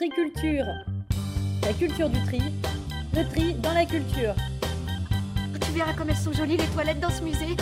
Triculture. 0.00 0.64
La 1.62 1.74
culture 1.74 2.08
du 2.08 2.18
tri. 2.24 2.40
Le 3.14 3.22
tri 3.28 3.52
dans 3.52 3.74
la 3.74 3.84
culture. 3.84 4.34
Tu 5.60 5.72
verras 5.72 5.92
comme 5.92 6.08
elles 6.08 6.16
sont 6.16 6.32
jolies 6.32 6.56
les 6.56 6.64
toilettes 6.68 7.00
dans 7.00 7.10
ce 7.10 7.22
musée. 7.22 7.54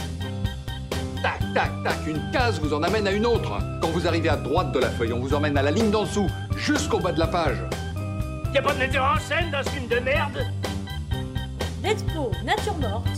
Tac, 1.21 1.41
tac, 1.53 1.71
tac, 1.83 2.07
une 2.07 2.31
case 2.31 2.61
vous 2.61 2.73
en 2.73 2.85
amène 2.85 3.09
à 3.09 3.11
une 3.11 3.27
autre. 3.27 3.59
Quand 3.83 3.89
vous 3.89 4.07
arrivez 4.07 4.29
à 4.29 4.37
droite 4.37 4.71
de 4.71 4.79
la 4.79 4.89
feuille, 4.89 5.13
on 5.13 5.19
vous 5.19 5.35
emmène 5.35 5.59
à 5.59 5.63
la 5.63 5.73
ligne 5.73 5.91
d'en 5.91 6.05
dessous, 6.05 6.29
jusqu'au 6.57 7.01
bas 7.01 7.11
de 7.11 7.19
la 7.19 7.27
page. 7.27 7.59
Y'a 8.55 8.63
pas 8.63 8.73
de 8.73 8.79
metteur 8.79 9.17
en 9.17 9.19
scène 9.19 9.51
dans 9.51 9.65
ce 9.65 9.71
film 9.71 9.89
de 9.89 9.99
merde? 9.99 10.47
L'expo 11.83 12.31
Nature 12.45 12.77
Morte. 12.77 13.09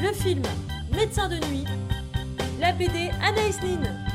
Le 0.00 0.10
film 0.10 0.42
Médecin 0.90 1.28
de 1.28 1.36
nuit. 1.48 1.66
La 2.58 2.72
BD 2.72 3.10
Anaïs 3.22 3.60
Nin. 3.62 4.11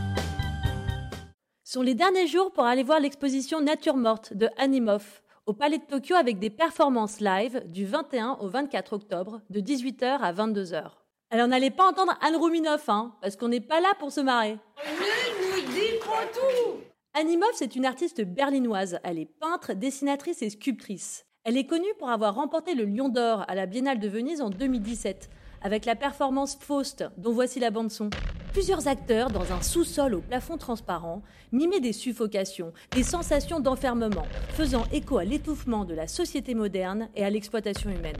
Sont 1.69 1.81
les 1.81 1.95
derniers 1.95 2.27
jours 2.27 2.53
pour 2.53 2.63
aller 2.63 2.83
voir 2.83 3.01
l'exposition 3.01 3.59
Nature 3.59 3.97
Morte 3.97 4.33
de 4.33 4.47
Animoff 4.55 5.21
au 5.45 5.51
Palais 5.51 5.79
de 5.79 5.83
Tokyo 5.83 6.15
avec 6.15 6.39
des 6.39 6.49
performances 6.49 7.19
live 7.19 7.61
du 7.67 7.85
21 7.85 8.37
au 8.39 8.47
24 8.47 8.93
octobre 8.93 9.41
de 9.49 9.59
18h 9.59 10.05
à 10.05 10.31
22h. 10.31 10.91
Alors 11.29 11.49
n'allez 11.49 11.69
pas 11.69 11.89
entendre 11.89 12.17
Anne 12.21 12.37
Rouminoff, 12.37 12.87
hein, 12.87 13.13
parce 13.21 13.35
qu'on 13.35 13.49
n'est 13.49 13.59
pas 13.59 13.81
là 13.81 13.89
pour 13.99 14.13
se 14.13 14.21
marrer. 14.21 14.51
Ne 14.77 15.59
nous 15.59 15.99
pas 15.99 16.25
tout 16.33 16.79
Animoff, 17.13 17.51
c'est 17.55 17.75
une 17.75 17.85
artiste 17.85 18.21
berlinoise. 18.21 18.99
Elle 19.03 19.19
est 19.19 19.25
peintre, 19.25 19.73
dessinatrice 19.73 20.41
et 20.41 20.49
sculptrice. 20.49 21.25
Elle 21.43 21.57
est 21.57 21.67
connue 21.67 21.93
pour 21.99 22.09
avoir 22.09 22.35
remporté 22.35 22.75
le 22.75 22.85
Lion 22.85 23.09
d'Or 23.09 23.43
à 23.45 23.55
la 23.55 23.65
Biennale 23.65 23.99
de 23.99 24.07
Venise 24.07 24.39
en 24.39 24.51
2017, 24.51 25.29
avec 25.61 25.83
la 25.83 25.97
performance 25.97 26.57
Faust, 26.61 27.03
dont 27.17 27.33
voici 27.33 27.59
la 27.59 27.71
bande-son. 27.71 28.09
Plusieurs 28.57 28.87
acteurs, 28.87 29.29
dans 29.29 29.53
un 29.53 29.61
sous-sol 29.61 30.15
au 30.15 30.19
plafond 30.19 30.57
transparent, 30.57 31.21
mimaient 31.51 31.79
des 31.79 31.93
suffocations, 31.93 32.73
des 32.89 33.03
sensations 33.03 33.59
d'enfermement, 33.59 34.25
faisant 34.53 34.83
écho 34.91 35.19
à 35.19 35.23
l'étouffement 35.23 35.85
de 35.85 35.93
la 35.93 36.07
société 36.07 36.55
moderne 36.55 37.07
et 37.15 37.23
à 37.23 37.29
l'exploitation 37.29 37.91
humaine. 37.91 38.17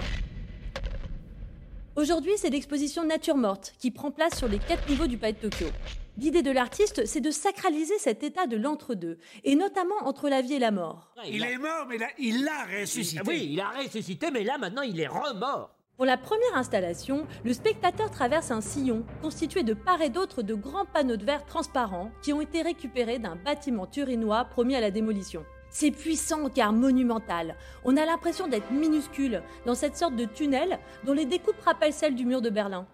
Aujourd'hui, 1.95 2.34
c'est 2.36 2.52
l'exposition 2.52 3.03
Nature 3.03 3.36
Morte 3.36 3.73
qui 3.80 3.89
prend 3.89 4.11
place 4.11 4.38
sur 4.38 4.48
les 4.48 4.59
quatre 4.59 4.88
niveaux 4.88 5.08
du 5.08 5.17
Palais 5.17 5.34
de 5.34 5.50
Tokyo. 5.50 5.72
L'idée 6.20 6.44
de 6.44 6.52
l'artiste, 6.52 7.08
c'est 7.08 7.20
de 7.20 7.31
sacraliser 7.31 7.98
cet 7.98 8.22
état 8.22 8.45
de 8.45 8.58
l'entre-deux, 8.58 9.17
et 9.44 9.56
notamment 9.56 9.98
entre 10.04 10.30
la 10.30 10.44
vie 10.44 10.54
et 10.54 10.59
la 10.59 10.70
mort. 10.70 11.16
Il 11.26 11.44
est 11.44 11.58
mort, 11.58 11.88
mais 11.89 11.98
là, 11.98 12.09
il 12.20 12.44
l'a 12.44 12.80
ressuscité. 12.80 13.23
Oui, 13.26 13.50
il 13.54 13.59
a 13.59 13.70
ressuscité, 13.70 14.30
mais 14.30 14.44
là 14.44 14.59
maintenant 14.59 14.83
il 14.83 15.00
est 15.00 15.08
remort. 15.08 15.77
Pour 15.98 16.06
la 16.06 16.16
première 16.16 16.56
installation, 16.56 17.26
le 17.44 17.53
spectateur 17.53 18.12
traverse 18.12 18.52
un 18.52 18.62
sillon 18.62 19.03
constitué 19.23 19.64
de 19.64 19.73
part 19.73 20.04
et 20.04 20.12
d'autre 20.12 20.44
de 20.44 20.54
grands 20.54 20.86
panneaux 20.86 21.17
de 21.17 21.26
verre 21.26 21.44
transparents 21.44 22.12
qui 22.22 22.34
ont 22.34 22.42
été 22.42 22.62
récupérés 22.62 23.17
d'un 23.17 23.36
bâtiment 23.36 23.88
turinois 23.88 24.45
promis 24.45 24.76
à 24.76 24.80
la 24.80 24.92
démolition. 24.92 25.44
C'est 25.72 25.89
puissant 25.89 26.50
car 26.50 26.72
monumental. 26.72 27.56
On 27.84 27.98
a 27.98 28.06
l'impression 28.06 28.48
d'être 28.48 28.70
minuscule 28.70 29.42
dans 29.66 29.73
cette 29.73 29.98
sorte 29.98 30.16
de 30.16 30.26
tunnel 30.26 30.78
dont 31.04 31.14
les 31.14 31.26
découpes 31.26 31.59
rappellent 31.66 31.92
celles 31.92 32.14
du 32.14 32.26
mur 32.26 32.44
de 32.44 32.52
Berlin. 32.52 32.86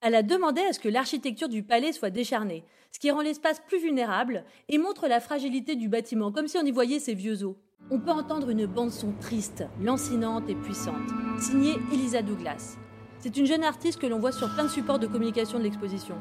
Elle 0.00 0.14
a 0.14 0.22
demandé 0.22 0.60
à 0.60 0.72
ce 0.72 0.78
que 0.78 0.88
l'architecture 0.88 1.48
du 1.48 1.64
palais 1.64 1.92
soit 1.92 2.10
décharnée, 2.10 2.64
ce 2.92 3.00
qui 3.00 3.10
rend 3.10 3.22
l'espace 3.22 3.60
plus 3.66 3.80
vulnérable 3.80 4.44
et 4.68 4.78
montre 4.78 5.08
la 5.08 5.18
fragilité 5.18 5.74
du 5.74 5.88
bâtiment, 5.88 6.30
comme 6.30 6.46
si 6.46 6.58
on 6.58 6.64
y 6.64 6.70
voyait 6.70 7.00
ses 7.00 7.14
vieux 7.14 7.42
os. 7.42 7.56
On 7.90 7.98
peut 7.98 8.10
entendre 8.10 8.48
une 8.48 8.66
bande-son 8.66 9.12
triste, 9.20 9.64
lancinante 9.80 10.48
et 10.48 10.54
puissante, 10.54 11.08
signée 11.38 11.76
Elisa 11.92 12.22
Douglas. 12.22 12.76
C'est 13.18 13.36
une 13.36 13.46
jeune 13.46 13.64
artiste 13.64 14.00
que 14.00 14.06
l'on 14.06 14.18
voit 14.18 14.32
sur 14.32 14.52
plein 14.54 14.64
de 14.64 14.68
supports 14.68 14.98
de 14.98 15.06
communication 15.06 15.58
de 15.58 15.64
l'exposition. 15.64 16.16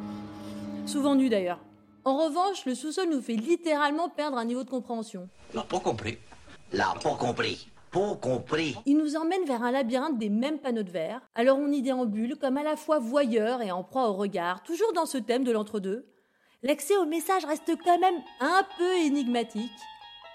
Souvent 0.85 1.15
nue 1.15 1.29
d'ailleurs. 1.29 1.59
En 2.03 2.17
revanche, 2.17 2.65
le 2.65 2.75
sous-sol 2.75 3.09
nous 3.09 3.21
fait 3.21 3.35
littéralement 3.35 4.09
perdre 4.09 4.37
un 4.37 4.45
niveau 4.45 4.63
de 4.63 4.69
compréhension. 4.69 5.29
L'a 5.53 5.63
pas 5.63 5.79
compris. 5.79 6.17
L'a 6.73 6.93
pas 7.01 7.15
compris. 7.15 7.69
Pas 7.91 8.15
compris. 8.15 8.75
Il 8.85 8.97
nous 8.97 9.15
emmène 9.15 9.45
vers 9.45 9.63
un 9.63 9.71
labyrinthe 9.71 10.17
des 10.17 10.29
mêmes 10.29 10.59
panneaux 10.59 10.83
de 10.83 10.91
verre, 10.91 11.21
alors 11.35 11.57
on 11.57 11.71
y 11.71 11.81
déambule 11.81 12.37
comme 12.37 12.57
à 12.57 12.63
la 12.63 12.75
fois 12.75 12.99
voyeur 12.99 13.61
et 13.61 13.71
en 13.71 13.83
proie 13.83 14.09
au 14.09 14.13
regard, 14.13 14.63
toujours 14.63 14.93
dans 14.93 15.05
ce 15.05 15.17
thème 15.17 15.43
de 15.43 15.51
l'entre-deux. 15.51 16.07
L'accès 16.63 16.95
au 16.97 17.05
message 17.05 17.45
reste 17.45 17.71
quand 17.83 17.99
même 17.99 18.21
un 18.39 18.63
peu 18.77 18.95
énigmatique. 18.97 19.71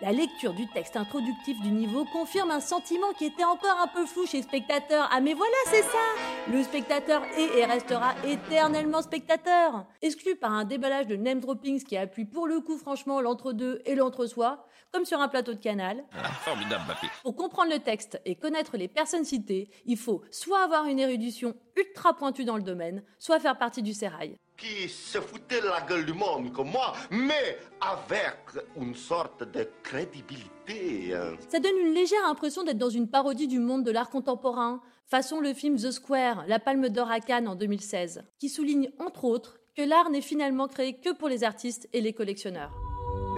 La 0.02 0.12
lecture 0.12 0.52
du 0.52 0.66
texte 0.66 0.94
introductif 0.98 1.58
du 1.62 1.70
niveau 1.70 2.04
confirme 2.04 2.50
un 2.50 2.60
sentiment 2.60 3.14
qui 3.16 3.24
était 3.24 3.44
encore 3.44 3.80
un 3.82 3.86
peu 3.86 4.04
flou 4.04 4.26
chez 4.26 4.36
le 4.36 4.42
spectateur. 4.42 5.08
Ah 5.10 5.22
mais 5.22 5.32
voilà, 5.32 5.54
c'est 5.68 5.80
ça 5.84 6.52
Le 6.52 6.62
spectateur 6.62 7.22
est 7.38 7.58
et 7.58 7.64
restera 7.64 8.14
éternellement 8.26 9.00
spectateur 9.00 9.86
Exclu 10.02 10.36
par 10.36 10.52
un 10.52 10.66
déballage 10.66 11.06
de 11.06 11.16
name 11.16 11.40
droppings 11.40 11.82
qui 11.82 11.96
appuie 11.96 12.26
pour 12.26 12.46
le 12.46 12.60
coup 12.60 12.76
franchement 12.76 13.22
l'entre-deux 13.22 13.80
et 13.86 13.94
l'entre-soi, 13.94 14.66
comme 14.92 15.06
sur 15.06 15.18
un 15.18 15.28
plateau 15.28 15.54
de 15.54 15.60
canal. 15.60 16.04
Formidable, 16.40 16.84
papy. 16.86 17.06
Pour 17.22 17.34
comprendre 17.34 17.72
le 17.72 17.78
texte 17.78 18.20
et 18.26 18.34
connaître 18.34 18.76
les 18.76 18.88
personnes 18.88 19.24
citées, 19.24 19.70
il 19.86 19.96
faut 19.96 20.20
soit 20.30 20.62
avoir 20.62 20.84
une 20.84 20.98
érudition 20.98 21.54
ultra 21.74 22.14
pointue 22.14 22.44
dans 22.44 22.58
le 22.58 22.62
domaine, 22.62 23.02
soit 23.18 23.40
faire 23.40 23.56
partie 23.56 23.82
du 23.82 23.94
sérail. 23.94 24.36
Qui 24.56 24.88
se 24.88 25.20
foutait 25.20 25.60
de 25.60 25.66
la 25.66 25.80
gueule 25.82 26.06
du 26.06 26.12
monde 26.14 26.52
comme 26.52 26.70
moi, 26.70 26.92
mais 27.10 27.58
avec 27.80 28.36
une 28.76 28.94
sorte 28.94 29.42
de 29.44 29.68
crédibilité. 29.82 31.14
hein. 31.14 31.34
Ça 31.48 31.58
donne 31.60 31.76
une 31.78 31.92
légère 31.94 32.24
impression 32.26 32.64
d'être 32.64 32.78
dans 32.78 32.88
une 32.90 33.08
parodie 33.08 33.48
du 33.48 33.58
monde 33.58 33.84
de 33.84 33.90
l'art 33.90 34.10
contemporain, 34.10 34.80
façon 35.06 35.40
le 35.40 35.52
film 35.54 35.76
The 35.76 35.90
Square, 35.90 36.44
la 36.48 36.58
Palme 36.58 36.88
d'Or 36.88 37.10
à 37.10 37.20
Cannes 37.20 37.48
en 37.48 37.54
2016, 37.54 38.22
qui 38.38 38.48
souligne 38.48 38.90
entre 38.98 39.24
autres 39.24 39.58
que 39.76 39.82
l'art 39.82 40.08
n'est 40.10 40.22
finalement 40.22 40.68
créé 40.68 40.94
que 40.94 41.12
pour 41.14 41.28
les 41.28 41.44
artistes 41.44 41.88
et 41.92 42.00
les 42.00 42.14
collectionneurs. 42.14 42.72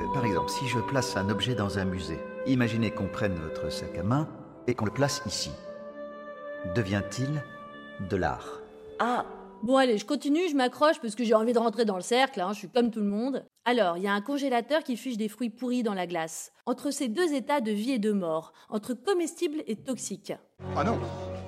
Euh, 0.01 0.15
Par 0.15 0.25
exemple, 0.25 0.51
si 0.51 0.67
je 0.69 0.79
place 0.79 1.17
un 1.17 1.29
objet 1.31 1.55
dans 1.57 1.79
un 1.79 1.85
musée, 1.85 2.19
imaginez 2.47 2.93
qu'on 2.93 3.09
prenne 3.09 3.35
votre 3.35 3.71
sac 3.73 3.99
à 3.99 4.03
main 4.05 4.29
et 4.69 4.75
qu'on 4.75 4.85
le 4.85 4.93
place 4.93 5.21
ici. 5.27 5.51
Devient-il 6.75 7.43
de 8.09 8.17
l'art? 8.17 8.61
Ah, 8.99 9.25
Bon 9.65 9.77
allez, 9.77 9.99
je 9.99 10.07
continue, 10.07 10.49
je 10.49 10.55
m'accroche 10.55 11.01
parce 11.01 11.17
que 11.17 11.25
j'ai 11.25 11.35
envie 11.35 11.53
de 11.53 11.59
rentrer 11.59 11.85
dans 11.85 11.97
le 11.97 12.03
cercle, 12.03 12.41
hein, 12.41 12.53
je 12.53 12.59
suis 12.59 12.69
comme 12.69 12.93
tout 12.93 13.01
le 13.01 13.07
monde. 13.07 13.45
Alors, 13.65 13.97
il 13.97 14.05
y 14.05 14.07
a 14.07 14.13
un 14.13 14.21
congélateur 14.21 14.85
qui 14.85 14.97
fiche 14.97 15.17
des 15.17 15.29
fruits 15.29 15.51
pourris 15.51 15.83
dans 15.83 15.95
la 15.95 16.07
glace. 16.07 16.53
Entre 16.65 16.93
ces 16.93 17.09
deux 17.09 17.35
états 17.35 17.61
de 17.61 17.73
vie 17.73 17.91
et 17.91 17.99
de 17.99 18.13
mort, 18.13 18.53
entre 18.69 18.95
comestibles 18.95 19.65
et 19.67 19.75
toxiques. 19.75 20.33
Ah 20.77 20.85
non, 20.85 20.99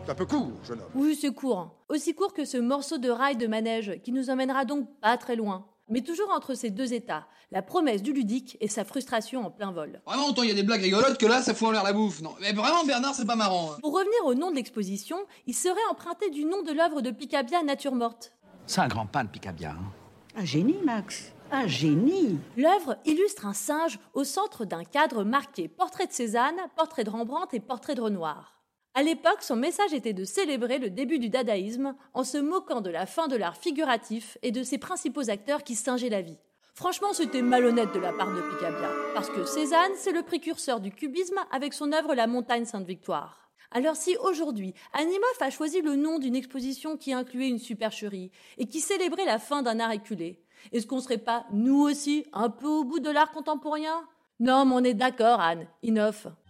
c'est 0.05 0.11
un 0.11 0.17
peu 0.17 0.27
court, 0.27 0.51
jeune 0.65 0.81
homme. 0.81 0.91
Oui, 0.97 1.15
c'est 1.15 1.33
court. 1.33 1.77
Aussi 1.89 2.15
court 2.15 2.35
que 2.35 2.45
ce 2.45 2.59
morceau 2.59 2.99
de 2.99 3.11
rail 3.11 3.37
de 3.37 3.47
manège 3.47 4.01
qui 4.03 4.11
nous 4.11 4.29
emmènera 4.29 4.65
donc 4.65 4.89
pas 5.01 5.17
très 5.17 5.37
loin. 5.37 5.70
Mais 5.91 6.01
toujours 6.03 6.31
entre 6.31 6.55
ces 6.55 6.71
deux 6.71 6.93
états, 6.95 7.27
la 7.51 7.63
promesse 7.63 8.03
du 8.03 8.13
ludique 8.13 8.57
et 8.61 8.69
sa 8.69 8.85
frustration 8.85 9.45
en 9.45 9.51
plein 9.51 9.73
vol. 9.73 10.01
Vraiment, 10.07 10.29
autant 10.29 10.43
il 10.43 10.49
y 10.49 10.53
a 10.53 10.55
des 10.55 10.63
blagues 10.63 10.83
rigolotes 10.83 11.19
que 11.19 11.27
là, 11.27 11.43
ça 11.43 11.53
fout 11.53 11.69
en 11.69 11.71
l'air 11.73 11.83
la 11.83 11.93
bouffe. 11.93 12.23
Non, 12.23 12.35
mais 12.41 12.53
vraiment, 12.53 12.85
Bernard, 12.85 13.15
c'est 13.15 13.27
pas 13.27 13.37
marrant. 13.37 13.73
hein. 13.73 13.79
Pour 13.83 13.93
revenir 13.93 14.25
au 14.25 14.35
nom 14.35 14.51
de 14.51 14.57
l'exposition, 14.57 15.19
il 15.47 15.55
serait 15.55 15.75
emprunté 15.91 16.31
du 16.31 16.45
nom 16.45 16.63
de 16.63 16.73
l'œuvre 16.73 17.01
de 17.01 17.11
Picabia 17.11 17.63
Nature 17.63 17.95
Morte. 17.95 18.33
C'est 18.67 18.81
un 18.81 18.89
grand 18.89 19.07
de 19.25 19.29
Picabia. 19.29 19.73
hein. 19.73 19.93
un 20.37 20.45
génie, 20.45 20.79
Max. 20.85 21.33
Un 21.53 21.67
génie. 21.67 22.39
L'œuvre 22.57 22.97
illustre 23.05 23.45
un 23.47 23.53
singe 23.53 23.99
au 24.15 24.23
centre 24.23 24.65
d'un 24.65 24.85
cadre 24.85 25.25
marqué 25.25 25.67
portrait 25.67 26.07
de 26.07 26.13
Cézanne, 26.13 26.55
portrait 26.77 27.03
de 27.03 27.11
Rembrandt 27.11 27.57
et 27.57 27.59
portrait 27.59 27.97
de 27.97 28.01
Renoir. 28.01 28.60
À 28.95 29.05
l'époque, 29.05 29.43
son 29.43 29.55
message 29.55 29.93
était 29.93 30.13
de 30.13 30.25
célébrer 30.25 30.79
le 30.79 30.91
début 30.91 31.21
du 31.21 31.29
dadaïsme 31.29 31.95
en 32.13 32.25
se 32.25 32.39
moquant 32.39 32.81
de 32.81 32.91
la 32.91 33.07
fin 33.07 33.29
de 33.29 33.37
l'art 33.37 33.57
figuratif 33.57 34.37
et 34.43 34.51
de 34.51 34.65
ses 34.65 34.79
principaux 34.79 35.31
acteurs 35.31 35.63
qui 35.63 35.77
singeaient 35.77 36.09
la 36.09 36.23
vie. 36.23 36.39
Franchement, 36.75 37.13
c'était 37.13 37.43
malhonnête 37.43 37.95
de 37.95 38.01
la 38.01 38.13
part 38.13 38.35
de 38.35 38.41
Picabia, 38.41 38.91
parce 39.15 39.31
que 39.31 39.45
Cézanne, 39.45 39.93
c'est 39.95 40.11
le 40.11 40.23
précurseur 40.23 40.81
du 40.81 40.91
cubisme 40.91 41.39
avec 41.53 41.73
son 41.73 41.93
œuvre 41.93 42.17
La 42.17 42.27
montagne 42.27 42.65
Sainte-Victoire. 42.65 43.53
Alors 43.71 43.95
si 43.95 44.17
aujourd'hui, 44.17 44.75
Animoff 44.93 45.41
a 45.41 45.51
choisi 45.51 45.83
le 45.83 45.95
nom 45.95 46.19
d'une 46.19 46.35
exposition 46.35 46.97
qui 46.97 47.13
incluait 47.13 47.49
une 47.49 47.61
supercherie 47.61 48.33
et 48.59 48.67
qui 48.67 48.81
célébrait 48.81 49.25
la 49.25 49.39
fin 49.39 49.63
d'un 49.63 49.79
art 49.79 49.93
éculé, 49.93 50.43
est-ce 50.73 50.89
qu'on 50.89 51.01
serait 51.01 51.19
pas, 51.19 51.47
nous 51.53 51.81
aussi, 51.81 52.27
un 52.33 52.51
peu 52.51 52.67
au 52.67 52.83
bout 52.83 52.99
de 52.99 53.11
l'art 53.11 53.31
contemporain? 53.31 54.09
Non, 54.41 54.65
mais 54.65 54.75
on 54.75 54.85
est 54.85 54.95
d'accord, 54.95 55.41
Anne. 55.41 55.69
Inoff. 55.85 56.27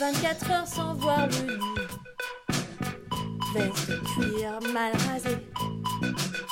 24 0.00 0.50
heures 0.50 0.66
sans 0.66 0.94
voir 0.94 1.26
le 1.26 1.56
lit. 1.56 1.60
Veste 3.52 4.02
cuir 4.14 4.58
mal 4.72 4.92
rasée. 5.06 5.36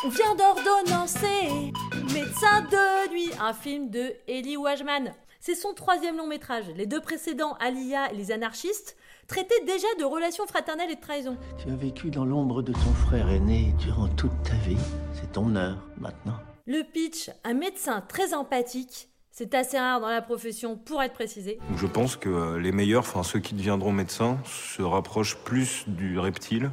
On 0.04 0.10
vient 0.10 0.34
d'ordonnancer 0.34 1.72
Médecin 2.12 2.60
de 2.70 3.10
nuit, 3.10 3.30
un 3.40 3.54
film 3.54 3.88
de 3.88 4.12
Elie 4.28 4.58
Wajman. 4.58 5.14
C'est 5.40 5.54
son 5.54 5.72
troisième 5.72 6.18
long 6.18 6.26
métrage. 6.26 6.66
Les 6.76 6.84
deux 6.84 7.00
précédents, 7.00 7.54
Alia 7.54 8.12
et 8.12 8.16
les 8.16 8.32
anarchistes, 8.32 8.98
traitaient 9.28 9.64
déjà 9.64 9.88
de 9.98 10.04
relations 10.04 10.46
fraternelles 10.46 10.90
et 10.90 10.96
de 10.96 11.00
trahison. 11.00 11.38
Tu 11.56 11.70
as 11.70 11.76
vécu 11.76 12.10
dans 12.10 12.26
l'ombre 12.26 12.60
de 12.60 12.74
ton 12.74 12.92
frère 13.06 13.30
aîné 13.30 13.72
durant 13.78 14.08
toute 14.08 14.42
ta 14.42 14.56
vie. 14.68 14.76
C'est 15.14 15.32
ton 15.32 15.56
heure 15.56 15.88
maintenant. 15.96 16.36
Le 16.66 16.82
pitch, 16.82 17.30
un 17.44 17.54
médecin 17.54 18.02
très 18.02 18.34
empathique, 18.34 19.08
c'est 19.38 19.54
assez 19.54 19.78
rare 19.78 20.00
dans 20.00 20.08
la 20.08 20.20
profession 20.20 20.76
pour 20.76 21.00
être 21.00 21.12
précisé. 21.12 21.60
Je 21.76 21.86
pense 21.86 22.16
que 22.16 22.28
euh, 22.28 22.58
les 22.58 22.72
meilleurs, 22.72 23.04
enfin 23.04 23.22
ceux 23.22 23.38
qui 23.38 23.54
deviendront 23.54 23.92
médecins, 23.92 24.36
se 24.44 24.82
rapprochent 24.82 25.36
plus 25.36 25.84
du 25.86 26.18
reptile 26.18 26.72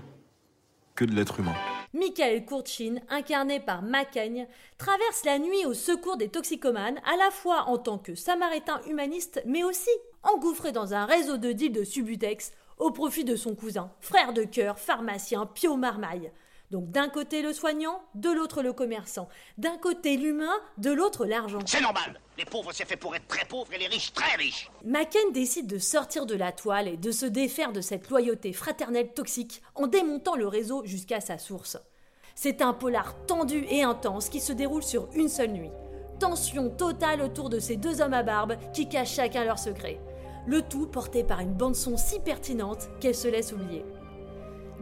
que 0.95 1.05
de 1.05 1.13
l'être 1.13 1.39
humain. 1.39 1.53
Michael 1.93 2.43
Kurchin, 2.43 2.95
incarné 3.07 3.59
par 3.59 3.83
Macaigne, 3.83 4.47
traverse 4.79 5.25
la 5.25 5.37
nuit 5.37 5.63
au 5.67 5.75
secours 5.75 6.17
des 6.17 6.29
toxicomanes, 6.29 6.99
à 7.05 7.15
la 7.17 7.29
fois 7.29 7.65
en 7.67 7.77
tant 7.77 7.99
que 7.99 8.15
samaritain 8.15 8.81
humaniste, 8.89 9.43
mais 9.45 9.63
aussi 9.63 9.91
engouffré 10.23 10.71
dans 10.71 10.95
un 10.95 11.05
réseau 11.05 11.37
de 11.37 11.51
deals 11.51 11.71
de 11.71 11.83
Subutex 11.83 12.51
au 12.79 12.89
profit 12.89 13.25
de 13.25 13.35
son 13.35 13.53
cousin, 13.53 13.91
frère 14.01 14.33
de 14.33 14.43
cœur, 14.43 14.79
pharmacien 14.79 15.45
Pio 15.45 15.75
Marmaille. 15.75 16.31
Donc 16.71 16.89
d'un 16.89 17.09
côté 17.09 17.41
le 17.41 17.53
soignant, 17.53 18.01
de 18.15 18.29
l'autre 18.29 18.63
le 18.63 18.73
commerçant. 18.73 19.29
D'un 19.57 19.77
côté 19.77 20.17
l'humain, 20.17 20.53
de 20.77 20.91
l'autre 20.91 21.25
l'argent. 21.25 21.59
C'est 21.65 21.81
normal. 21.81 22.19
Les 22.37 22.45
pauvres, 22.45 22.71
c'est 22.73 22.85
fait 22.85 22.97
pour 22.97 23.15
être 23.15 23.27
très 23.27 23.45
pauvres 23.45 23.71
et 23.73 23.77
les 23.77 23.87
riches 23.87 24.11
très 24.13 24.35
riches. 24.35 24.69
Macken 24.83 25.31
décide 25.31 25.67
de 25.67 25.77
sortir 25.77 26.25
de 26.25 26.35
la 26.35 26.51
toile 26.51 26.87
et 26.87 26.97
de 26.97 27.11
se 27.11 27.25
défaire 27.25 27.71
de 27.71 27.81
cette 27.81 28.09
loyauté 28.09 28.51
fraternelle 28.51 29.13
toxique 29.13 29.61
en 29.75 29.87
démontant 29.87 30.35
le 30.35 30.47
réseau 30.47 30.83
jusqu'à 30.85 31.21
sa 31.21 31.37
source. 31.37 31.77
C'est 32.33 32.61
un 32.61 32.73
polar 32.73 33.15
tendu 33.27 33.65
et 33.69 33.83
intense 33.83 34.27
qui 34.27 34.41
se 34.41 34.51
déroule 34.51 34.83
sur 34.83 35.07
une 35.13 35.29
seule 35.29 35.51
nuit. 35.51 35.71
Tension 36.19 36.69
totale 36.69 37.21
autour 37.21 37.49
de 37.49 37.59
ces 37.59 37.77
deux 37.77 38.01
hommes 38.01 38.13
à 38.13 38.23
barbe 38.23 38.57
qui 38.73 38.89
cachent 38.89 39.15
chacun 39.15 39.45
leur 39.45 39.59
secret. 39.59 39.99
Le 40.47 40.61
tout 40.61 40.87
porté 40.87 41.23
par 41.23 41.39
une 41.39 41.53
bande-son 41.53 41.97
si 41.97 42.19
pertinente 42.19 42.89
qu'elle 42.99 43.15
se 43.15 43.27
laisse 43.27 43.53
oublier. 43.53 43.85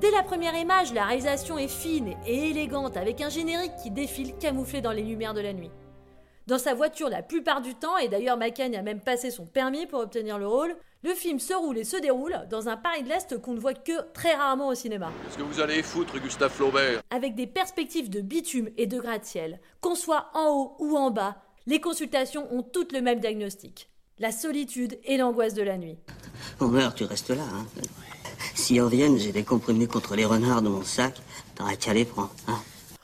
Dès 0.03 0.11
la 0.11 0.21
première 0.21 0.57
image, 0.57 0.91
la 0.93 1.05
réalisation 1.05 1.57
est 1.57 1.69
fine 1.69 2.15
et 2.27 2.49
élégante 2.49 2.97
avec 2.97 3.21
un 3.21 3.29
générique 3.29 3.71
qui 3.81 3.89
défile 3.89 4.35
camouflé 4.37 4.81
dans 4.81 4.91
les 4.91 5.01
lumières 5.01 5.33
de 5.33 5.39
la 5.39 5.53
nuit. 5.53 5.71
Dans 6.45 6.57
sa 6.57 6.73
voiture 6.73 7.07
la 7.07 7.21
plupart 7.21 7.61
du 7.61 7.73
temps, 7.73 7.95
et 7.95 8.09
d'ailleurs 8.09 8.35
McCann 8.35 8.75
a 8.75 8.81
même 8.81 8.99
passé 8.99 9.31
son 9.31 9.45
permis 9.45 9.87
pour 9.87 10.01
obtenir 10.01 10.37
le 10.37 10.45
rôle, 10.45 10.75
le 11.03 11.13
film 11.13 11.39
se 11.39 11.53
roule 11.53 11.77
et 11.77 11.85
se 11.85 11.95
déroule 11.95 12.35
dans 12.49 12.67
un 12.67 12.75
Paris 12.75 13.03
de 13.03 13.07
l'Est 13.07 13.39
qu'on 13.39 13.53
ne 13.53 13.61
voit 13.61 13.75
que 13.75 14.11
très 14.11 14.33
rarement 14.33 14.67
au 14.67 14.75
cinéma. 14.75 15.09
Qu'est-ce 15.23 15.37
que 15.37 15.43
vous 15.43 15.61
allez 15.61 15.81
foutre, 15.81 16.19
Gustave 16.19 16.51
Flaubert? 16.51 17.01
Avec 17.09 17.35
des 17.35 17.47
perspectives 17.47 18.09
de 18.09 18.19
bitume 18.19 18.71
et 18.75 18.87
de 18.87 18.99
gratte-ciel, 18.99 19.61
qu'on 19.79 19.95
soit 19.95 20.31
en 20.33 20.49
haut 20.49 20.75
ou 20.79 20.97
en 20.97 21.11
bas, 21.11 21.37
les 21.65 21.79
consultations 21.79 22.53
ont 22.53 22.61
toutes 22.61 22.91
le 22.91 22.99
même 22.99 23.21
diagnostic. 23.21 23.89
La 24.19 24.33
solitude 24.33 24.99
et 25.05 25.15
l'angoisse 25.15 25.53
de 25.53 25.63
la 25.63 25.77
nuit. 25.77 25.97
Homer, 26.59 26.89
tu 26.93 27.05
restes 27.05 27.29
là, 27.29 27.43
hein 27.53 27.65
si 28.55 28.79
en 28.79 28.87
Vienne, 28.87 29.17
j'ai 29.17 29.31
des 29.31 29.43
comprimés 29.43 29.87
contre 29.87 30.15
les 30.15 30.25
renards 30.25 30.61
dans 30.61 30.69
mon 30.69 30.83
sac, 30.83 31.21
t'aurais 31.55 31.77
qu'à 31.77 31.93
les 31.93 32.05
prendre, 32.05 32.33
hein. 32.47 32.59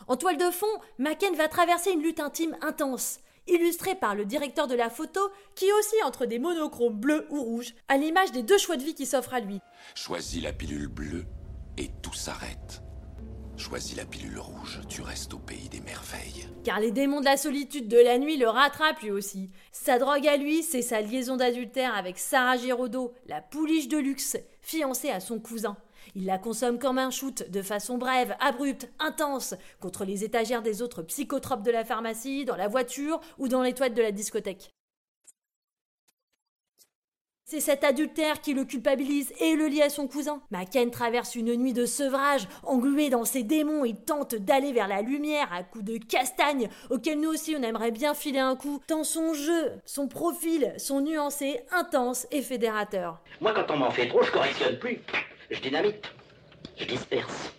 En 0.08 0.18
toile 0.18 0.38
de 0.38 0.50
fond, 0.50 0.66
Macken 0.98 1.36
va 1.36 1.48
traverser 1.48 1.92
une 1.92 2.02
lutte 2.02 2.20
intime 2.20 2.58
intense, 2.62 3.20
illustrée 3.48 3.96
par 3.96 4.16
le 4.16 4.26
directeur 4.26 4.68
de 4.68 4.76
la 4.76 4.90
photo, 4.90 5.20
qui 5.56 5.66
aussi 5.80 5.96
entre 6.04 6.26
des 6.26 6.40
monochromes 6.40 7.00
bleus 7.00 7.28
ou 7.30 7.44
rouges, 7.44 7.76
à 7.88 7.98
l'image 7.98 8.32
des 8.32 8.44
deux 8.44 8.58
choix 8.58 8.78
de 8.78 8.84
vie 8.84 8.96
qui 8.96 9.06
s'offrent 9.06 9.36
à 9.36 9.40
lui. 9.40 9.60
Choisis 9.94 10.42
la 10.42 10.52
pilule 10.52 10.88
bleue 10.88 11.26
et 11.78 11.90
tout 12.02 12.14
s'arrête. 12.14 12.82
Choisis 13.56 13.98
la 13.98 14.06
pilule 14.06 14.40
rouge, 14.40 14.80
tu 14.88 15.02
restes 15.02 15.34
au 15.34 15.38
pays 15.38 15.68
des 15.68 15.82
merveilles. 15.82 16.48
Car 16.64 16.80
les 16.80 16.92
démons 16.92 17.20
de 17.20 17.26
la 17.26 17.36
solitude 17.36 17.90
de 17.90 17.98
la 17.98 18.18
nuit 18.18 18.38
le 18.38 18.48
rattrapent 18.48 19.02
lui 19.02 19.12
aussi. 19.12 19.50
Sa 19.74 20.00
drogue 20.00 20.26
à 20.28 20.38
lui, 20.38 20.64
c'est 20.64 20.82
sa 20.82 21.02
liaison 21.02 21.36
d'adultère 21.36 21.94
avec 21.94 22.20
Sarah 22.20 22.56
Giraudot, 22.56 23.14
la 23.28 23.42
pouliche 23.42 23.90
de 23.90 23.98
luxe, 23.98 24.38
fiancée 24.70 25.10
à 25.10 25.20
son 25.20 25.40
cousin. 25.40 25.78
Il 26.16 26.26
la 26.26 26.38
consomme 26.38 26.78
comme 26.78 27.00
un 27.00 27.10
shoot, 27.10 27.50
de 27.50 27.62
façon 27.64 27.98
brève, 27.98 28.36
abrupte, 28.40 28.88
intense, 29.00 29.56
contre 29.80 30.06
les 30.06 30.24
étagères 30.24 30.62
des 30.62 30.84
autres 30.84 31.02
psychotropes 31.02 31.64
de 31.64 31.72
la 31.72 31.84
pharmacie, 31.84 32.46
dans 32.46 32.56
la 32.56 32.68
voiture 32.68 33.20
ou 33.40 33.48
dans 33.48 33.64
les 33.64 33.74
toilettes 33.74 33.98
de 33.98 34.04
la 34.04 34.12
discothèque. 34.12 34.70
C'est 37.52 37.62
cet 37.62 37.84
adultère 37.84 38.42
qui 38.42 38.54
le 38.54 38.64
culpabilise 38.64 39.34
et 39.40 39.56
le 39.56 39.66
lie 39.66 39.82
à 39.82 39.90
son 39.90 40.08
cousin. 40.08 40.40
Macken 40.52 40.92
traverse 40.92 41.34
une 41.34 41.56
nuit 41.56 41.74
de 41.74 41.88
sevrage, 41.88 42.48
englué 42.62 43.10
dans 43.10 43.26
ses 43.26 43.42
démons, 43.42 43.86
il 43.86 43.96
tente 43.96 44.36
d'aller 44.36 44.72
vers 44.72 44.88
la 44.88 45.02
lumière 45.02 45.52
à 45.52 45.64
coups 45.64 45.84
de 45.84 45.98
castagne, 45.98 46.70
auquel 46.92 47.20
nous 47.20 47.30
aussi 47.30 47.56
on 47.58 47.64
aimerait 47.64 47.90
bien 47.90 48.14
filer 48.14 48.38
un 48.38 48.56
coup, 48.56 48.80
tant 48.86 49.04
son 49.04 49.34
jeu, 49.34 49.72
son 49.84 50.08
profil 50.08 50.76
sont 50.78 51.02
nuancés, 51.02 51.62
intenses 51.72 52.28
et 52.30 52.44
fédérateurs. 52.44 53.20
Moi, 53.42 53.52
quand 53.56 53.74
on 53.74 53.78
m'en 53.78 53.90
fait 53.90 54.08
trop, 54.08 54.22
je 54.22 54.30
correctionne 54.30 54.78
plus. 54.78 55.00
Je 55.50 55.60
dynamite. 55.60 56.06
Je 56.78 56.86
disperse. 56.86 57.52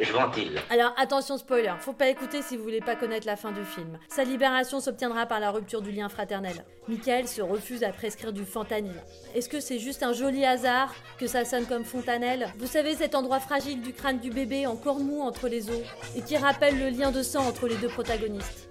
Je 0.00 0.12
ventile. 0.12 0.60
Alors 0.70 0.92
attention 0.98 1.38
spoiler, 1.38 1.72
faut 1.80 1.92
pas 1.92 2.08
écouter 2.08 2.42
si 2.42 2.56
vous 2.56 2.62
voulez 2.62 2.80
pas 2.80 2.96
connaître 2.96 3.26
la 3.26 3.36
fin 3.36 3.52
du 3.52 3.64
film. 3.64 3.98
Sa 4.08 4.24
libération 4.24 4.80
s'obtiendra 4.80 5.26
par 5.26 5.40
la 5.40 5.50
rupture 5.50 5.80
du 5.80 5.90
lien 5.90 6.08
fraternel. 6.08 6.64
Michael 6.88 7.26
se 7.26 7.40
refuse 7.40 7.82
à 7.82 7.92
prescrire 7.92 8.32
du 8.32 8.44
fentanyl. 8.44 9.02
Est-ce 9.34 9.48
que 9.48 9.60
c'est 9.60 9.78
juste 9.78 10.02
un 10.02 10.12
joli 10.12 10.44
hasard 10.44 10.94
que 11.18 11.26
ça 11.26 11.44
sonne 11.44 11.66
comme 11.66 11.84
fontanelle? 11.84 12.52
Vous 12.58 12.66
savez 12.66 12.94
cet 12.94 13.14
endroit 13.14 13.40
fragile 13.40 13.80
du 13.80 13.92
crâne 13.92 14.18
du 14.18 14.30
bébé 14.30 14.66
encore 14.66 15.00
mou 15.00 15.22
entre 15.22 15.48
les 15.48 15.70
os 15.70 15.82
et 16.14 16.20
qui 16.20 16.36
rappelle 16.36 16.78
le 16.78 16.90
lien 16.90 17.10
de 17.10 17.22
sang 17.22 17.46
entre 17.46 17.66
les 17.66 17.76
deux 17.76 17.88
protagonistes? 17.88 18.68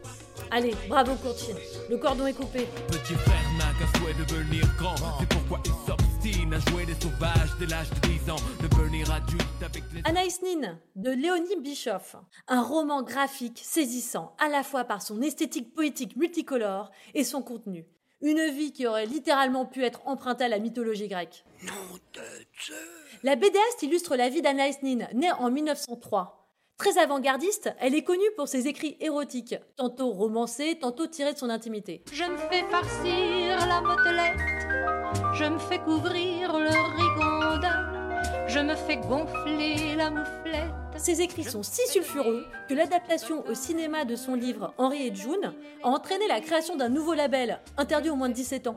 Allez, 0.52 0.76
bravo 0.88 1.16
Courtine. 1.16 1.58
Le 1.90 1.98
cordon 1.98 2.28
est 2.28 2.34
coupé. 2.34 2.68
Petit 2.88 3.16
frère 3.16 3.36
n'a 3.58 4.00
souhait 4.00 4.14
devenir 4.14 4.64
grand. 4.78 4.96
C'est 5.20 5.30
pourquoi 5.30 5.60
il 5.66 5.72
s'obstine 6.26 6.54
à 6.54 6.60
jouer 6.72 6.86
les 6.86 6.96
sauvages 6.96 7.56
dès 7.60 7.66
l'âge 7.68 7.90
de 7.90 8.08
10 8.08 8.32
ans. 8.32 8.36
Devenir 8.62 9.12
adulte 9.12 9.44
avec 9.64 9.84
les... 9.94 10.02
Anaïs 10.06 10.42
Nin 10.42 10.80
de 10.96 11.12
Léonie 11.12 11.56
Bischoff. 11.60 12.16
Un 12.48 12.62
roman 12.62 13.04
graphique 13.04 13.62
saisissant 13.64 14.36
à 14.40 14.50
la 14.50 14.64
fois 14.64 14.84
par 14.86 15.02
son 15.02 15.22
esthétique 15.22 15.74
poétique 15.74 16.16
multicolore 16.16 16.92
et 17.14 17.24
son 17.24 17.42
contenu. 17.42 17.86
Une 18.22 18.50
vie 18.50 18.72
qui 18.72 18.88
aurait 18.88 19.06
littéralement 19.06 19.66
pu 19.66 19.84
être 19.84 20.02
empruntée 20.06 20.46
à 20.46 20.48
la 20.48 20.60
mythologie 20.60 21.08
grecque. 21.08 21.46
La 23.24 23.36
BDS 23.36 23.84
illustre 23.84 24.16
la 24.16 24.30
vie 24.30 24.42
d'Anaïs 24.42 24.82
Nin, 24.82 25.08
née 25.14 25.32
en 25.34 25.52
1903. 25.52 26.42
Très 26.78 26.98
avant-gardiste, 26.98 27.74
elle 27.80 27.96
est 27.96 28.04
connue 28.04 28.32
pour 28.36 28.50
ses 28.50 28.68
écrits 28.68 28.98
érotiques, 29.00 29.56
tantôt 29.78 30.12
romancés, 30.12 30.78
tantôt 30.80 31.08
tirés 31.08 31.34
de 31.34 31.38
son 31.38 31.50
intimité. 31.50 32.04
Je 32.12 32.24
me 32.24 32.38
fais 32.38 32.64
farcir 32.70 33.66
la 33.68 33.80
motelette, 33.80 34.55
je 35.34 35.46
me 35.46 35.60
fais 35.60 35.80
couvrir 35.80 36.58
le 36.58 36.70
rigondin, 36.70 38.48
je 38.48 38.60
me 38.60 38.76
fais 38.76 38.98
gonfler 38.98 39.96
la 39.96 40.10
mouflette. 40.10 40.72
Ses 40.98 41.22
écrits 41.22 41.44
sont 41.44 41.64
si 41.64 41.86
sulfureux 41.88 42.46
que 42.70 42.74
l'adaptation 42.74 43.44
au 43.48 43.54
cinéma 43.54 44.06
de 44.06 44.16
son 44.16 44.34
livre 44.34 44.74
Henri 44.78 45.08
et 45.08 45.14
June 45.14 45.54
a 45.84 45.88
entraîné 45.88 46.28
la 46.28 46.40
création 46.40 46.76
d'un 46.76 46.90
nouveau 46.90 47.14
label, 47.14 47.60
interdit 47.78 48.10
aux 48.10 48.16
moins 48.16 48.30
de 48.30 48.34
17 48.34 48.68
ans. 48.68 48.76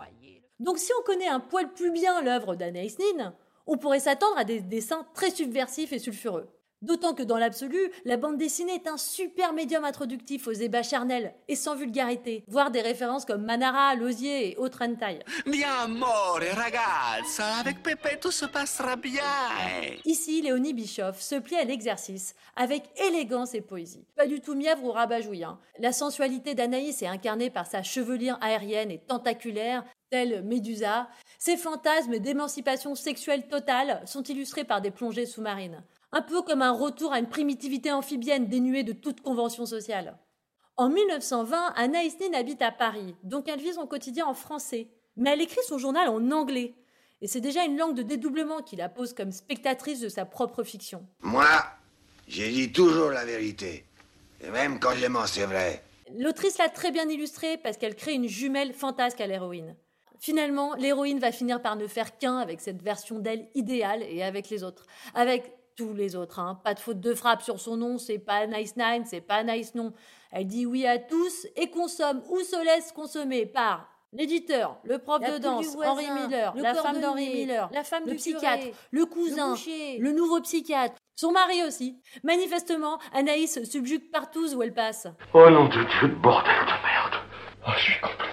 Donc 0.60 0.78
si 0.78 0.90
on 0.98 1.04
connaît 1.04 1.28
un 1.28 1.40
poil 1.40 1.72
plus 1.72 1.92
bien 1.92 2.20
l'œuvre 2.22 2.56
d'Anaïs 2.56 2.98
Nin, 3.16 3.34
on 3.66 3.76
pourrait 3.76 4.00
s'attendre 4.00 4.36
à 4.36 4.44
des 4.44 4.60
dessins 4.60 5.06
très 5.14 5.30
subversifs 5.30 5.92
et 5.92 5.98
sulfureux. 5.98 6.48
D'autant 6.80 7.12
que 7.12 7.24
dans 7.24 7.38
l'absolu, 7.38 7.90
la 8.04 8.16
bande 8.16 8.38
dessinée 8.38 8.74
est 8.74 8.86
un 8.86 8.96
super 8.96 9.52
médium 9.52 9.84
introductif 9.84 10.46
aux 10.46 10.52
ébats 10.52 10.84
charnels 10.84 11.34
et 11.48 11.56
sans 11.56 11.74
vulgarité, 11.74 12.44
voire 12.46 12.70
des 12.70 12.80
références 12.80 13.24
comme 13.24 13.44
Manara, 13.44 13.96
Losier 13.96 14.52
et 14.52 14.56
autres 14.58 14.82
hentai. 14.82 15.18
Bien 15.44 15.72
amore, 15.82 16.38
ragazza, 16.54 17.56
avec 17.58 17.82
Pepe 17.82 18.20
tout 18.20 18.30
se 18.30 18.46
passera 18.46 18.94
bien. 18.94 19.22
Ici, 20.04 20.40
Léonie 20.40 20.72
Bischoff 20.72 21.20
se 21.20 21.34
plie 21.34 21.56
à 21.56 21.64
l'exercice 21.64 22.36
avec 22.54 22.84
élégance 23.08 23.54
et 23.54 23.60
poésie. 23.60 24.06
Pas 24.16 24.28
du 24.28 24.40
tout 24.40 24.54
mièvre 24.54 24.84
ou 24.84 24.92
rabat-jouille. 24.92 25.42
Hein. 25.42 25.58
La 25.80 25.92
sensualité 25.92 26.54
d'Anaïs 26.54 27.02
est 27.02 27.08
incarnée 27.08 27.50
par 27.50 27.66
sa 27.66 27.82
chevelure 27.82 28.38
aérienne 28.40 28.92
et 28.92 28.98
tentaculaire, 28.98 29.84
telle 30.10 30.42
Médusa. 30.42 31.08
Ses 31.38 31.56
fantasmes 31.56 32.18
d'émancipation 32.18 32.94
sexuelle 32.94 33.48
totale 33.48 34.02
sont 34.06 34.22
illustrés 34.22 34.64
par 34.64 34.80
des 34.80 34.90
plongées 34.90 35.26
sous-marines 35.26 35.82
un 36.12 36.22
peu 36.22 36.42
comme 36.42 36.62
un 36.62 36.72
retour 36.72 37.12
à 37.12 37.18
une 37.18 37.28
primitivité 37.28 37.92
amphibienne 37.92 38.48
dénuée 38.48 38.82
de 38.82 38.92
toute 38.92 39.20
convention 39.20 39.66
sociale. 39.66 40.18
En 40.76 40.88
1920, 40.88 41.74
Anaïs 41.76 42.18
Nin 42.20 42.38
habite 42.38 42.62
à 42.62 42.70
Paris, 42.70 43.14
donc 43.24 43.48
elle 43.48 43.60
vit 43.60 43.74
son 43.74 43.86
quotidien 43.86 44.26
en 44.26 44.34
français, 44.34 44.88
mais 45.16 45.30
elle 45.30 45.40
écrit 45.40 45.60
son 45.66 45.78
journal 45.78 46.08
en 46.08 46.30
anglais. 46.30 46.74
Et 47.20 47.26
c'est 47.26 47.40
déjà 47.40 47.64
une 47.64 47.76
langue 47.76 47.96
de 47.96 48.02
dédoublement 48.02 48.62
qui 48.62 48.76
la 48.76 48.88
pose 48.88 49.12
comme 49.12 49.32
spectatrice 49.32 50.00
de 50.00 50.08
sa 50.08 50.24
propre 50.24 50.62
fiction. 50.62 51.04
Moi, 51.20 51.48
j'ai 52.28 52.50
dit 52.50 52.70
toujours 52.70 53.10
la 53.10 53.24
vérité. 53.24 53.84
Et 54.40 54.50
même 54.50 54.78
quand 54.78 54.94
je 54.94 55.06
mens, 55.06 55.26
c'est 55.26 55.46
vrai. 55.46 55.82
L'autrice 56.16 56.58
l'a 56.58 56.68
très 56.68 56.92
bien 56.92 57.08
illustré 57.08 57.58
parce 57.58 57.76
qu'elle 57.76 57.96
crée 57.96 58.14
une 58.14 58.28
jumelle 58.28 58.72
fantasque 58.72 59.20
à 59.20 59.26
l'héroïne. 59.26 59.74
Finalement, 60.20 60.74
l'héroïne 60.74 61.18
va 61.18 61.32
finir 61.32 61.62
par 61.62 61.76
ne 61.76 61.86
faire 61.86 62.18
qu'un 62.18 62.38
avec 62.38 62.60
cette 62.60 62.82
version 62.82 63.18
d'elle 63.18 63.48
idéale 63.54 64.02
et 64.02 64.22
avec 64.22 64.50
les 64.50 64.64
autres. 64.64 64.84
Avec 65.14 65.52
tous 65.76 65.94
les 65.94 66.16
autres. 66.16 66.40
Hein. 66.40 66.60
Pas 66.64 66.74
de 66.74 66.80
faute 66.80 67.00
de 67.00 67.14
frappe 67.14 67.42
sur 67.42 67.60
son 67.60 67.76
nom, 67.76 67.98
c'est 67.98 68.18
pas 68.18 68.46
Nice 68.46 68.76
Nine, 68.76 69.04
c'est 69.06 69.20
pas 69.20 69.44
Nice 69.44 69.74
Non. 69.76 69.92
Elle 70.32 70.46
dit 70.46 70.66
oui 70.66 70.86
à 70.86 70.98
tous 70.98 71.46
et 71.56 71.70
consomme 71.70 72.20
ou 72.28 72.40
se 72.40 72.62
laisse 72.64 72.90
consommer 72.92 73.46
par 73.46 73.88
l'éditeur, 74.12 74.78
le 74.84 74.98
prof 74.98 75.20
de 75.20 75.38
danse, 75.38 75.76
Henri 75.76 76.10
Miller, 76.10 76.52
la 76.56 76.74
femme 76.74 77.00
d'Henri 77.00 77.28
Miller, 77.28 77.68
la 77.72 77.84
femme 77.84 78.06
du 78.06 78.16
psychiatre, 78.16 78.66
le 78.90 79.06
cousin, 79.06 79.54
le, 79.98 80.12
nouveau 80.12 80.40
psychiatre, 80.40 80.96
son 81.14 81.30
mari 81.32 81.62
aussi. 81.62 82.00
Manifestement, 82.24 82.98
Anaïs 83.12 83.62
subjugue 83.64 84.10
partout 84.10 84.54
où 84.54 84.62
elle 84.62 84.74
passe. 84.74 85.06
Oh 85.34 85.48
non 85.50 85.66
de 85.66 85.84
Dieu, 86.00 86.08
bordel 86.08 86.52
de 86.52 86.86
merde. 86.86 87.22
Oh, 87.66 87.70
je 87.76 87.82
suis 87.82 88.00
complètement 88.00 88.27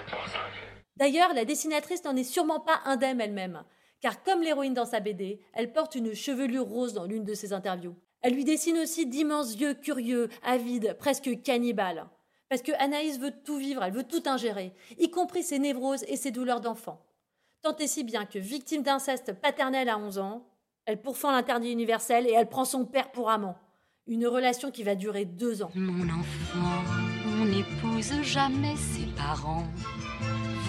D'ailleurs, 0.96 1.34
la 1.34 1.44
dessinatrice 1.44 2.04
n'en 2.04 2.16
est 2.16 2.24
sûrement 2.24 2.60
pas 2.60 2.80
indemne 2.84 3.20
elle-même 3.20 3.64
car 4.00 4.22
comme 4.22 4.42
l'héroïne 4.42 4.74
dans 4.74 4.84
sa 4.84 5.00
BD, 5.00 5.40
elle 5.52 5.72
porte 5.72 5.94
une 5.94 6.14
chevelure 6.14 6.66
rose 6.66 6.92
dans 6.92 7.04
l'une 7.06 7.24
de 7.24 7.34
ses 7.34 7.52
interviews. 7.52 7.96
Elle 8.22 8.34
lui 8.34 8.44
dessine 8.44 8.78
aussi 8.78 9.06
d'immenses 9.06 9.54
yeux 9.56 9.74
curieux, 9.74 10.28
avides, 10.42 10.96
presque 10.98 11.42
cannibales. 11.42 12.06
Parce 12.48 12.62
que 12.62 12.72
Anaïs 12.78 13.18
veut 13.18 13.32
tout 13.44 13.56
vivre, 13.56 13.82
elle 13.82 13.92
veut 13.92 14.04
tout 14.04 14.22
ingérer, 14.26 14.72
y 14.98 15.10
compris 15.10 15.42
ses 15.42 15.58
névroses 15.58 16.04
et 16.08 16.16
ses 16.16 16.30
douleurs 16.30 16.60
d'enfant. 16.60 17.04
Tant 17.62 17.76
et 17.78 17.86
si 17.86 18.04
bien 18.04 18.26
que, 18.26 18.38
victime 18.38 18.82
d'inceste 18.82 19.32
paternel 19.32 19.88
à 19.88 19.98
11 19.98 20.18
ans, 20.18 20.46
elle 20.84 21.02
pourfend 21.02 21.32
l'interdit 21.32 21.72
universel 21.72 22.26
et 22.26 22.32
elle 22.32 22.48
prend 22.48 22.64
son 22.64 22.84
père 22.84 23.10
pour 23.10 23.30
amant. 23.30 23.56
Une 24.06 24.28
relation 24.28 24.70
qui 24.70 24.84
va 24.84 24.94
durer 24.94 25.24
deux 25.24 25.64
ans. 25.64 25.70
Mon 25.74 26.04
enfant, 26.04 26.84
on 27.40 27.44
n'épouse 27.44 28.22
jamais 28.22 28.76
ses 28.76 29.06
parents. 29.16 29.64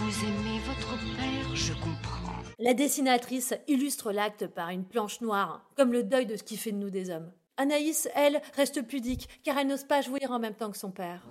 Aimez 0.07 0.59
votre 0.59 0.95
père, 1.17 1.53
je 1.53 1.73
comprends. 1.73 2.31
La 2.59 2.73
dessinatrice 2.73 3.53
illustre 3.67 4.13
l'acte 4.13 4.47
par 4.47 4.69
une 4.69 4.85
planche 4.85 5.19
noire, 5.19 5.69
comme 5.75 5.91
le 5.91 6.01
deuil 6.01 6.25
de 6.25 6.37
ce 6.37 6.43
qui 6.43 6.55
fait 6.55 6.71
de 6.71 6.77
nous 6.77 6.89
des 6.89 7.09
hommes. 7.09 7.29
Anaïs, 7.57 8.07
elle, 8.15 8.41
reste 8.55 8.83
pudique, 8.83 9.27
car 9.43 9.57
elle 9.57 9.67
n'ose 9.67 9.83
pas 9.83 9.99
jouir 9.99 10.31
en 10.31 10.39
même 10.39 10.53
temps 10.53 10.71
que 10.71 10.77
son 10.77 10.91
père. 10.91 11.27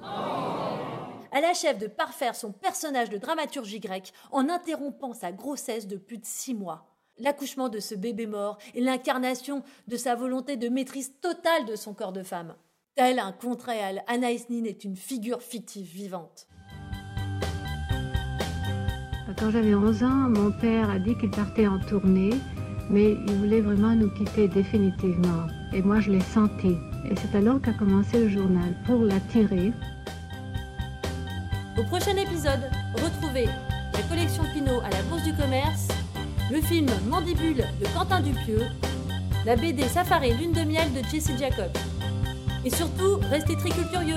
Elle 1.32 1.46
achève 1.46 1.78
de 1.78 1.86
parfaire 1.86 2.36
son 2.36 2.52
personnage 2.52 3.08
de 3.08 3.16
dramaturgie 3.16 3.80
grecque 3.80 4.12
en 4.30 4.50
interrompant 4.50 5.14
sa 5.14 5.32
grossesse 5.32 5.86
de 5.86 5.96
plus 5.96 6.18
de 6.18 6.26
six 6.26 6.52
mois. 6.52 6.86
L'accouchement 7.16 7.70
de 7.70 7.80
ce 7.80 7.94
bébé 7.94 8.26
mort 8.26 8.58
est 8.74 8.80
l'incarnation 8.80 9.62
de 9.88 9.96
sa 9.96 10.14
volonté 10.16 10.58
de 10.58 10.68
maîtrise 10.68 11.14
totale 11.22 11.64
de 11.64 11.76
son 11.76 11.94
corps 11.94 12.12
de 12.12 12.22
femme. 12.22 12.54
Tel 12.94 13.20
un 13.20 13.32
contre 13.32 13.68
réel, 13.68 14.04
Anaïs 14.06 14.50
Nin 14.50 14.64
est 14.64 14.84
une 14.84 14.96
figure 14.96 15.40
fictive 15.40 15.86
vivante. 15.86 16.46
Quand 19.38 19.50
j'avais 19.50 19.74
11 19.74 20.02
ans, 20.02 20.30
mon 20.30 20.50
père 20.50 20.88
a 20.88 20.98
dit 20.98 21.14
qu'il 21.14 21.28
partait 21.28 21.66
en 21.66 21.78
tournée, 21.78 22.30
mais 22.88 23.18
il 23.28 23.34
voulait 23.34 23.60
vraiment 23.60 23.94
nous 23.94 24.08
quitter 24.08 24.48
définitivement. 24.48 25.46
Et 25.74 25.82
moi, 25.82 26.00
je 26.00 26.10
l'ai 26.10 26.20
senti. 26.20 26.78
Et 27.10 27.14
c'est 27.16 27.36
alors 27.36 27.60
qu'a 27.60 27.74
commencé 27.74 28.18
le 28.18 28.30
journal, 28.30 28.74
pour 28.86 29.02
l'attirer. 29.02 29.72
Au 31.76 31.84
prochain 31.84 32.16
épisode, 32.16 32.70
retrouvez 32.94 33.44
la 33.92 34.02
collection 34.08 34.42
Pinot 34.54 34.80
à 34.80 34.88
la 34.88 35.02
Bourse 35.10 35.24
du 35.24 35.34
Commerce, 35.34 35.88
le 36.50 36.62
film 36.62 36.86
Mandibule 37.10 37.56
de 37.78 37.86
Quentin 37.94 38.22
Dupieux, 38.22 38.62
la 39.44 39.56
BD 39.56 39.82
Safari 39.82 40.32
Lune 40.32 40.52
de 40.52 40.62
miel 40.62 40.88
de 40.94 41.06
Jesse 41.10 41.38
Jacob. 41.38 41.70
Et 42.64 42.70
surtout, 42.70 43.18
restez 43.30 43.54
très 43.56 43.68
curieux 43.68 44.16